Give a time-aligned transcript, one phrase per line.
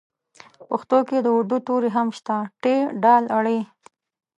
[0.57, 2.63] په پښتو کې د اردو توري هم شته ټ
[3.01, 3.05] ډ
[3.43, 3.45] ړ